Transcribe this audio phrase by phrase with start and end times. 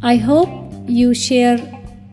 [0.00, 0.48] I hope
[0.88, 1.58] you share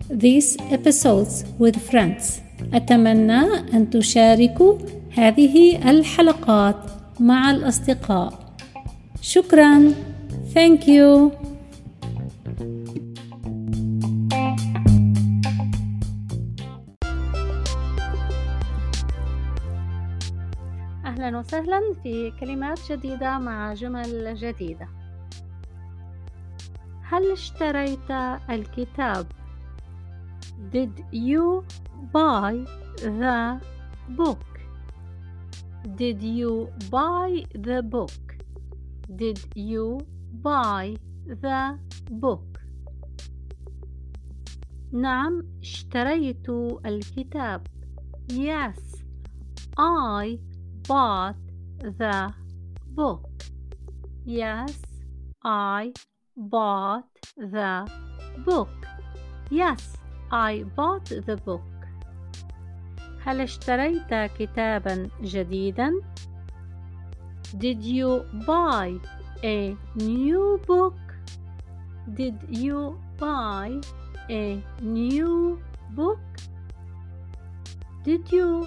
[0.10, 2.42] these episodes with friends.
[2.74, 3.42] أتمنى
[3.74, 4.78] أن تشاركوا
[5.12, 6.76] هذه الحلقات
[7.20, 8.34] مع الأصدقاء.
[9.22, 9.94] شكرا.
[10.54, 11.32] Thank you.
[21.26, 24.88] أهلا وسهلا في كلمات جديدة مع جمل جديدة
[27.02, 28.12] هل اشتريت
[28.50, 29.26] الكتاب
[30.72, 31.64] Did you
[32.14, 32.54] buy
[33.02, 33.60] the
[34.10, 34.46] book?
[35.96, 37.30] Did you buy
[37.68, 38.26] the book?
[39.16, 40.00] Did you
[40.44, 41.80] buy the
[42.12, 42.60] book?
[44.92, 46.50] نعم اشتريت
[46.86, 47.68] الكتاب
[48.32, 49.02] Yes
[49.80, 50.55] I
[50.89, 51.37] bought
[51.81, 52.33] the
[52.95, 53.29] book
[54.25, 54.75] Yes
[55.43, 55.93] I
[56.37, 57.05] bought
[57.37, 57.91] the
[58.45, 58.69] book
[59.51, 59.97] Yes
[60.31, 61.63] I bought the book
[63.25, 65.93] هل اشتريت كتابا جديدا
[67.59, 68.99] Did you buy
[69.45, 70.99] a new book
[72.15, 73.81] Did you buy
[74.31, 76.21] a new book
[78.05, 78.67] Did you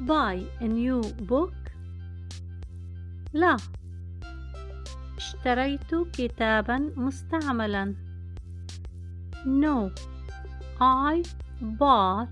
[0.00, 1.52] buy a new book
[3.32, 3.56] لا
[5.16, 7.94] اشتريت كتابا مستعملا
[9.44, 9.90] No
[10.80, 11.22] I
[11.60, 12.28] bought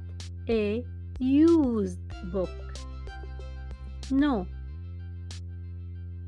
[0.49, 0.85] a
[1.19, 1.99] used
[2.33, 2.59] book
[4.11, 4.47] No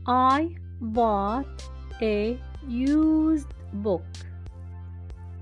[0.06, 1.62] I bought
[2.00, 4.04] a used book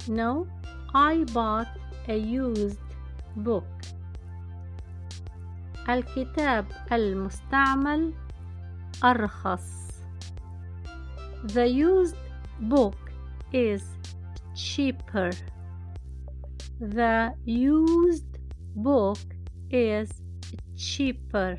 [0.08, 0.46] No
[0.94, 1.68] I bought
[2.08, 2.80] a used
[3.36, 3.64] book
[5.89, 8.13] الكتاب المستعمل
[9.03, 9.85] أرخص
[11.45, 12.17] The used
[12.59, 12.97] book
[13.53, 13.83] is
[14.55, 15.29] cheaper
[16.79, 18.33] The used
[18.75, 19.19] book
[19.71, 20.09] is
[20.75, 21.57] cheaper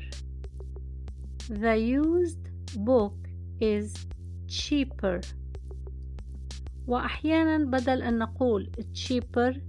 [1.49, 2.43] The used
[2.75, 3.15] book
[3.61, 3.93] is
[4.47, 5.21] cheaper
[6.87, 9.59] وأحيانا بدل أن نقول cheaper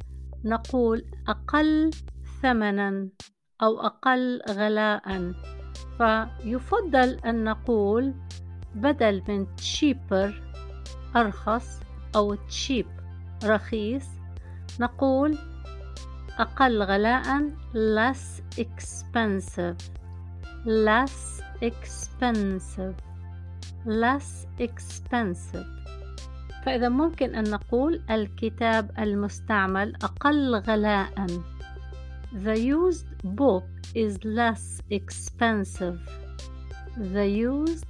[0.44, 1.90] نقول أقل
[2.42, 3.08] ثمنا
[3.62, 5.32] أو أقل غلاء.
[5.98, 8.14] فيفضل أن نقول
[8.74, 10.32] بدل من cheaper
[11.16, 11.80] أرخص
[12.16, 12.86] أو cheap
[13.44, 14.04] رخيص
[14.80, 15.38] نقول
[16.38, 17.24] أقل غلاء
[17.74, 19.76] less expensive.
[20.64, 22.94] less expensive.
[23.86, 25.66] less expensive.
[26.66, 31.26] فإذا ممكن أن نقول الكتاب المستعمل أقل غلاء.
[32.33, 33.63] The used book
[33.93, 35.99] is less expensive.
[36.97, 37.85] The used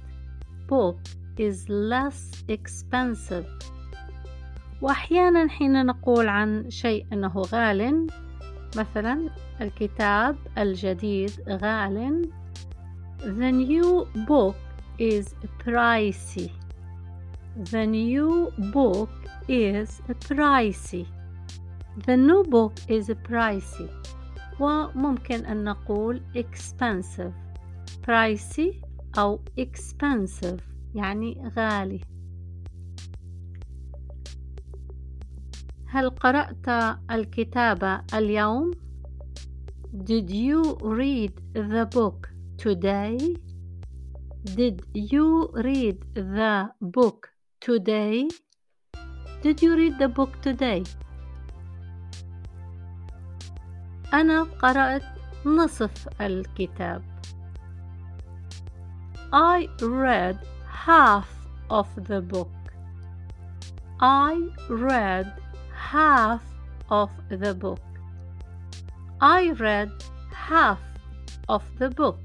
[0.68, 0.98] book
[1.38, 3.46] is less expensive.
[4.82, 8.06] وأحيانا حين نقول عن شيء أنه غال
[8.76, 9.30] مثلا
[9.60, 12.28] الكتاب الجديد غال
[13.20, 14.56] The new book
[14.98, 16.50] is pricey.
[17.56, 19.08] The new book
[19.48, 21.06] is pricey.
[22.06, 23.88] The new book is pricey.
[24.59, 27.33] وممكن أن نقول expensive
[28.07, 28.75] pricey
[29.17, 30.61] أو expensive
[30.95, 32.01] يعني غالي
[35.87, 36.69] هل قرأت
[37.11, 38.71] الكتاب اليوم؟
[39.93, 43.17] Did you read the book today?
[44.55, 48.27] Did you read the book today?
[49.41, 50.83] Did you read the book today?
[54.13, 55.03] أنا قرأت
[55.45, 57.03] نصف الكتاب.
[59.31, 61.27] I read half
[61.69, 62.49] of the book.
[64.01, 65.31] I read
[65.73, 66.41] half
[66.89, 67.85] of the book.
[69.21, 69.91] I read
[70.33, 70.79] half
[71.47, 72.19] of the book.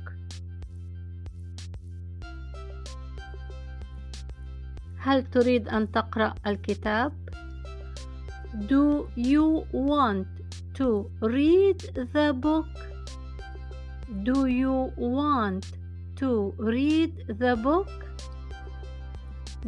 [4.98, 7.12] هل تريد أن تقرأ الكتاب؟
[8.68, 10.26] Do you want
[10.75, 11.79] to read
[12.13, 12.67] the book?
[14.23, 15.71] Do you want
[16.17, 17.89] to read the book?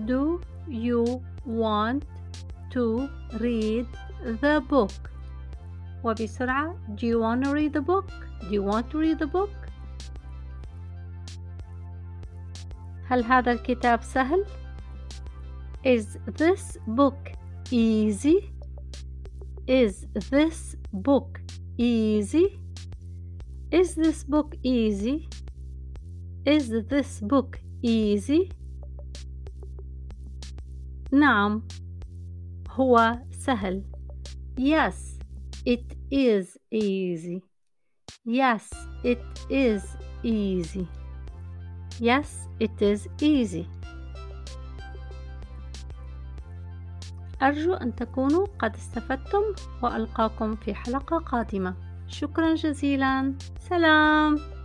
[0.05, 2.05] Do you want
[2.71, 3.09] to
[3.39, 3.87] read
[4.41, 4.91] the book?
[6.03, 8.09] وبسرعة Do you want to read the book?
[8.41, 9.49] Do you want to read the book?
[13.09, 14.45] هل هذا الكتاب سهل؟
[15.83, 17.31] Is this book
[17.71, 18.51] easy?
[19.67, 21.39] Is this book
[21.77, 22.59] easy?
[23.71, 25.29] Is this book easy?
[26.45, 28.49] Is this book easy?
[31.11, 31.67] نعم
[32.69, 33.83] هو سهل
[34.57, 35.19] Yes
[35.65, 37.41] it is easy
[38.25, 38.69] Yes
[39.03, 39.83] it is
[40.23, 40.87] easy
[41.99, 43.67] Yes it is easy
[47.42, 49.42] أرجو أن تكونوا قد استفدتم
[49.82, 51.74] وألقاكم في حلقة قادمة.
[52.08, 53.34] شكرا جزيلا.
[53.68, 54.55] سلام.